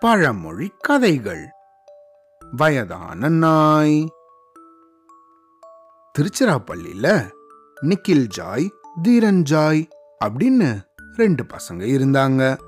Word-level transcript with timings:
பழமொழி 0.00 0.72
கதைகள். 0.78 1.48
வயதான 2.50 3.28
நாய். 3.28 4.08
திருச்சிராப்பள்ளியில 6.18 7.30
நிக்கில் 7.82 8.28
ஜாய் 8.38 8.68
தீரன் 9.02 9.42
ஜாய் 9.50 9.88
அப்படின்னு 10.24 10.80
ரெண்டு 11.16 11.44
பசங்க 11.44 11.82
இருந்தாங்க. 11.94 12.58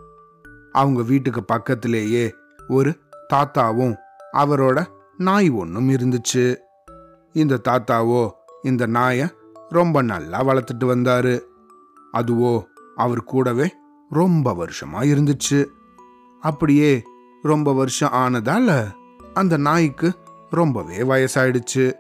அவங்க 0.73 1.03
வீட்டுக்கு 1.03 1.45
பக்கத்திலேயே 1.45 2.35
ஒரு 2.69 2.99
தாத்தாவும் 3.35 3.97
அவரோட 4.33 4.87
நாய் 5.17 5.51
ஒன்றும் 5.51 5.89
இருந்துச்சு. 5.89 6.57
இந்த 7.33 7.61
தாத்தாவோ 7.65 8.31
இந்த 8.63 8.87
நாயை 8.87 9.29
ரொம்ப 9.69 10.03
நல்லா 10.03 10.43
வளர்த்துட்டு 10.43 10.85
வந்தாரு. 10.85 11.41
அதுவோ 12.13 12.65
அவர் 12.97 13.25
கூடவே 13.25 13.75
ரொம்ப 14.13 14.53
வருஷமா 14.53 15.01
இருந்துச்சு. 15.01 15.67
அப்படியே 16.41 17.03
ரொம்ப 17.43 17.73
வருஷம் 17.73 18.13
ஆனதால 18.13 18.91
அந்த 19.35 19.57
நாய்க்கு 19.57 20.13
ரொம்பவே 20.51 20.97
வயசாயிடுச்சு. 20.97 21.93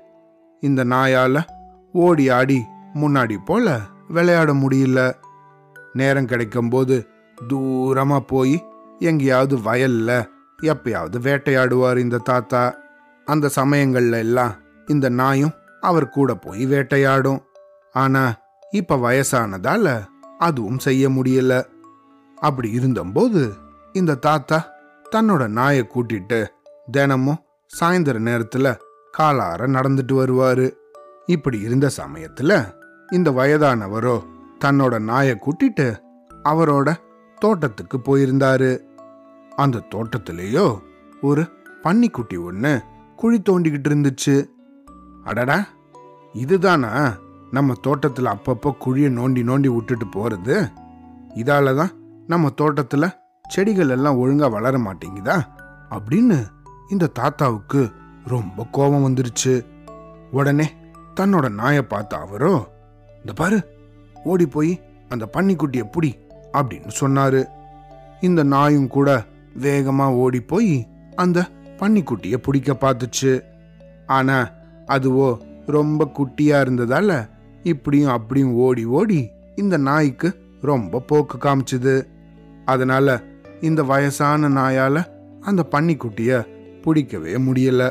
இந்த 0.61 0.85
நாயால 0.85 1.43
ஓடி 1.93 2.29
ஆடி 2.29 2.65
முன்னாடி 2.95 3.37
போல 3.45 3.80
விளையாட 4.09 4.52
முடியல. 4.52 5.12
நேரம் 5.93 6.27
கிடைக்கும்போது 6.27 7.07
தூரமா 7.48 8.19
போய் 8.19 8.65
எங்கேயாவது 8.99 9.57
வயல்ல 9.57 10.29
எப்பயாவது 10.63 11.21
வேட்டையாடுவார் 11.21 11.97
இந்த 11.97 12.19
தாத்தா. 12.19 12.74
அந்த 13.24 13.51
சமயங்கள்ல 13.57 14.19
எல்லாம் 14.19 14.55
இந்த 14.87 15.09
நாயும் 15.09 15.52
அவர் 15.80 16.09
கூட 16.09 16.35
போய் 16.35 16.66
வேட்டையாடும். 16.66 17.43
ஆனா 17.93 18.35
இப்ப 18.71 18.97
வயசானதால 18.97 20.05
அதுவும் 20.38 20.79
செய்ய 20.79 21.10
முடியல. 21.10 21.65
அப்படி 22.42 22.70
இருந்தபோது 22.70 23.54
இந்த 23.93 24.15
தாத்தா 24.15 24.59
தன்னோட 25.12 25.48
நாயை 25.48 25.85
கூட்டிட்டு 25.95 26.38
தினமும் 26.90 27.40
சாயந்தர 27.71 28.16
நேரத்துல 28.21 28.68
காலார 29.18 29.60
நடந்துட்டு 29.76 30.15
வருவாரு. 30.21 30.66
இப்படி 31.26 31.60
இருந்த 31.60 31.90
சமயத்துல 31.96 32.52
இந்த 33.12 33.30
வயதானவரோ 33.30 34.16
தன்னோட 34.65 34.99
நாயை 35.01 35.38
கூட்டிட்டு 35.40 35.87
அவரோட 36.45 36.88
தோட்டத்துக்கு 37.40 37.99
போயிருந்தாரு. 37.99 38.71
அந்த 39.56 39.82
தோட்டத்திலேயோ 39.95 40.66
ஒரு 41.21 41.43
பன்னிக்குட்டி 41.82 42.45
ஒன்று 42.45 42.73
குழி 43.16 43.38
தோண்டிக்கிட்டு 43.51 43.88
இருந்துச்சு. 43.88 44.37
அடடா! 45.24 45.59
இதுதானா 46.32 46.93
நம்ம 47.51 47.74
தோட்டத்தில் 47.80 48.32
அப்பப்போ 48.34 48.71
குழியை 48.84 49.10
நோண்டி 49.18 49.43
நோண்டி 49.51 49.68
விட்டுட்டு 49.74 50.06
போறது? 50.06 50.56
இதால 51.34 51.74
தான் 51.77 51.93
நம்ம 52.33 52.51
தோட்டத்தில் 52.51 53.15
செடிகள் 53.49 53.88
எல்லாம் 53.88 54.16
ஒழுங்காக 54.16 54.52
வளர 54.52 54.79
மாட்டேங்குதா? 54.79 55.37
அப்படின்னு 55.91 56.37
இந்த 56.91 57.07
தாத்தாவுக்கு 57.07 57.91
ரொம்ப 58.27 58.66
கோபம் 58.71 59.05
வந்துருச்சு. 59.07 59.55
உடனே 60.30 60.66
தன்னோட 61.21 61.49
நாயை 61.51 61.83
பார்த்த 61.83 62.16
அவரோ 62.16 62.52
இந்த 63.15 63.33
பாரு 63.35 63.59
ஓடி 64.25 64.47
போய் 64.47 64.72
அந்த 65.09 65.25
பன்னிக்குட்டியை 65.37 65.84
புடி 65.97 66.11
அப்படின்னு 66.53 66.91
சொன்னாரு. 67.00 67.44
இந்த 68.21 68.43
நாயும் 68.43 68.89
கூட 68.89 69.25
வேகமா 69.59 70.06
ஓடி 70.15 70.41
போய் 70.41 70.89
அந்த 71.17 71.47
பன்னிக்குட்டியை 71.78 72.37
பிடிக்க 72.37 72.72
பார்த்துச்சு. 72.72 73.41
ஆனா 74.06 74.50
அதுவோ 74.87 75.39
ரொம்ப 75.67 76.05
குட்டியா 76.05 76.56
இருந்ததால 76.65 77.28
இப்படியும் 77.62 78.11
அப்படியும் 78.11 78.55
ஓடி 78.55 78.84
ஓடி 78.84 79.31
இந்த 79.56 79.77
நாய்க்கு 79.77 80.28
ரொம்ப 80.62 81.00
போக்கு 81.00 81.37
காமிச்சுது. 81.39 81.94
அதனால 82.72 83.22
இந்த 83.60 83.82
வயசான 83.82 84.48
நாயால 84.48 84.97
அந்த 85.41 85.66
பன்னிக்குட்டிய 85.70 86.31
பிடிக்கவே 86.82 87.33
முடியல. 87.33 87.83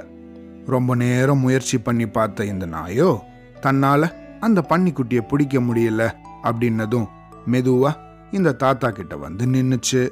ரொம்ப 0.65 0.95
நேரம் 0.95 1.39
முயற்சி 1.39 1.77
பண்ணி 1.77 2.07
பார்த்த 2.07 2.45
இந்த 2.45 2.65
நாயோ 2.65 3.09
தன்னால 3.61 4.01
அந்த 4.39 4.59
பன்னிக்குட்டிய 4.69 5.21
பிடிக்க 5.27 5.59
முடியல 5.59 6.03
அப்படின்னதும் 6.43 7.07
மெதுவா 7.51 7.91
இந்த 8.31 8.51
தாத்தா 8.53 8.89
கிட்ட 8.89 9.17
வந்து 9.17 9.45
நின்னுச்சு. 9.45 10.09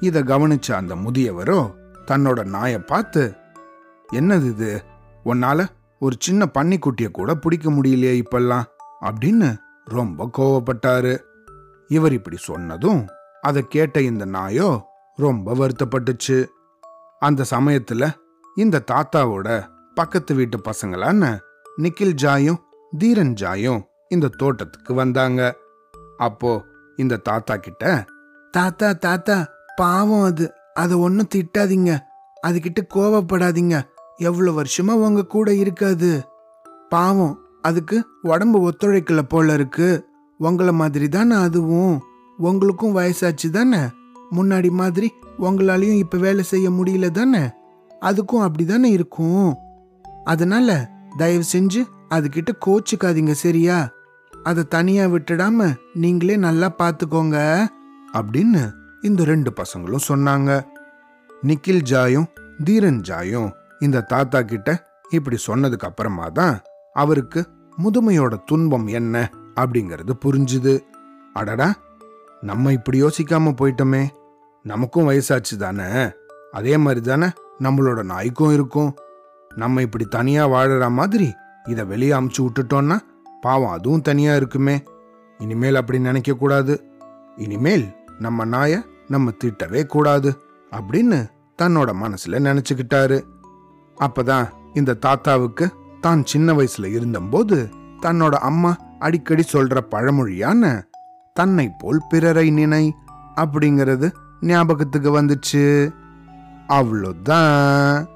இத 0.00 0.22
கவனிச்ச 0.22 0.72
அந்த 0.72 0.94
முதியவரோ 0.94 1.60
தன்னோட 2.06 2.44
நாயை 2.44 2.78
பார்த்து 2.78 3.34
என்னது 4.12 4.46
இது? 4.46 4.82
உன்னால 5.24 5.66
ஒரு 5.98 6.16
சின்ன 6.18 6.48
பன்னிக்குட்டிய 6.58 7.10
கூட 7.10 7.34
பிடிக்க 7.34 7.70
முடியலையே 7.70 8.22
இப்பெல்லாம்? 8.22 8.66
அப்படின்னு 9.00 9.56
ரொம்ப 9.84 10.30
கோவப்பட்டாரு. 10.38 11.14
இவர் 11.88 12.12
இப்படி 12.12 12.36
சொன்னதும் 12.36 13.08
அதை 13.42 13.66
கேட்ட 13.68 14.00
இந்த 14.00 14.24
நாயோ 14.24 14.86
ரொம்ப 15.16 15.54
வருத்தப்பட்டுச்சு. 15.54 16.46
அந்த 17.18 17.44
சமயத்துல 17.50 18.10
இந்த 18.54 18.82
தாத்தாவோட 18.90 19.68
பக்கத்து 19.94 20.34
வீட்டு 20.34 20.58
பசங்களான 20.58 21.38
நிக்கில் 21.78 22.16
ஜாயும் 22.22 22.56
தீரன் 22.98 23.34
ஜாயும் 23.40 23.82
இந்த 24.08 24.28
தோட்டத்துக்கு 24.28 24.94
வந்தாங்க. 24.94 25.54
அப்போ 26.16 26.64
இந்த 26.96 27.16
தாத்தா 27.16 27.56
கிட்ட 27.56 28.04
தாத்தா 28.50 28.92
தாத்தா 28.92 29.46
பாவம் 29.76 30.22
அது. 30.22 30.52
அதை 30.74 30.96
ஒன்றும் 30.96 31.28
திட்டாதீங்க. 31.34 31.98
அதுகிட்ட 32.46 32.86
கோவப்படாதீங்க. 32.94 33.82
எவ்வளவு 34.16 34.62
வருஷமா 34.62 34.90
உங்க 34.90 35.26
கூட 35.26 35.54
இருக்காது. 35.54 36.24
பாவம் 36.88 37.38
அதுக்கு 37.62 38.04
உடம்பு 38.22 38.70
ஒத்துழைக்கல 38.70 39.22
போல 39.22 39.52
இருக்கு. 39.52 40.08
உங்கள 40.40 40.72
மாதிரி 40.72 41.08
தானே 41.08 41.36
அதுவும். 41.36 42.02
உங்களுக்கும் 42.38 42.96
வயசாச்சு 42.96 43.50
தானே? 43.50 43.78
முன்னாடி 44.30 44.70
மாதிரி 44.70 45.12
உங்களாலையும் 45.38 45.98
இப்போ 45.98 46.18
வேலை 46.18 46.44
செய்ய 46.44 46.70
முடியல 46.70 47.10
தானே? 47.10 47.50
அதுக்கும் 48.00 48.46
அப்படிதானே 48.48 48.84
இருக்கும். 48.84 49.56
அதனால 50.24 50.90
தயவு 51.16 51.44
செஞ்சு 51.52 51.84
அதுக்கிட்ட 52.10 52.50
கோச்சுக்காதீங்க 52.66 53.30
சரியா? 53.30 53.88
அதை 54.42 54.64
தனியாக 54.64 55.18
விட்டுடாம 55.18 55.74
நீங்களே 55.94 56.36
நல்லா 56.36 56.68
பார்த்துக்கோங்க 56.78 57.38
அப்படின்னு 58.12 58.62
இந்த 59.02 59.24
ரெண்டு 59.24 59.52
பசங்களும் 59.56 60.06
சொன்னாங்க. 60.08 60.50
நிக்கில் 61.42 61.82
ஜாயும் 61.90 62.28
தீரன் 62.64 63.00
ஜாயும் 63.00 63.50
இந்த 63.80 64.00
தாத்தா 64.00 64.42
கிட்ட 64.42 64.84
இப்படி 65.10 65.36
சொன்னதுக்கு 65.46 65.88
அப்புறமா 65.90 66.28
தான் 66.28 66.60
அவருக்கு 66.92 67.46
முதுமையோட 67.76 68.36
துன்பம் 68.46 68.86
என்ன 68.86 69.30
அப்படிங்கிறது 69.56 70.10
புரிஞ்சுது. 70.24 70.80
அடடா 71.32 71.74
நம்ம 72.40 72.72
இப்படி 72.72 73.02
யோசிக்காம 73.02 73.54
போயிட்டோமே. 73.60 74.08
நமக்கும் 74.62 75.08
வயசாச்சு 75.08 75.56
தானே? 75.58 76.10
அதே 76.52 76.76
மாதிரி 76.76 77.06
தானே 77.06 77.26
நம்மளோட 77.58 78.02
நாய்க்கும் 78.02 78.52
இருக்கும். 78.52 78.96
நம்ம 79.54 79.80
இப்படி 79.80 80.04
தனியா 80.04 80.48
வாழற 80.48 80.90
மாதிரி 80.90 81.34
இதை 81.64 81.84
வெளியே 81.84 82.12
அமுச்சு 82.12 82.38
விட்டுட்டோம்னா 82.38 82.98
பாவம் 83.40 83.70
அதுவும் 83.70 84.02
தனியா 84.02 84.34
இருக்குமே. 84.34 84.82
இனிமேல் 85.38 85.74
அப்படி 85.74 86.00
நினைக்க 86.00 86.32
கூடாது. 86.32 86.84
இனிமேல் 87.36 87.88
நம்ம 88.18 88.44
நாய 88.44 88.82
நம்ம 89.08 89.30
திட்டவே 89.44 89.86
கூடாது 89.86 90.36
அப்படின்னு 90.70 91.28
தன்னோட 91.62 91.92
மனசுல 92.02 92.28
நினைச்சுக்கிட்டாரு. 92.28 93.22
அப்பதான் 94.00 94.48
இந்த 94.74 94.94
தாத்தாவுக்கு 94.94 95.72
தான் 96.00 96.24
சின்ன 96.24 96.52
வயசுல 96.52 96.84
இருந்தபோது 96.84 97.68
தன்னோட 98.02 98.30
அம்மா 98.30 98.76
அடிக்கடி 98.98 99.44
சொல்ற 99.52 99.80
பழமொழியான 99.90 100.87
தன்னை 101.38 101.66
போல் 101.78 102.00
பிறரை 102.08 102.50
நினை 102.50 102.84
அப்படிங்கிறது 103.36 104.06
ஞாபகத்துக்கு 104.40 105.10
வந்துச்சு. 105.22 105.64
அவ்வளோதான். 106.68 108.06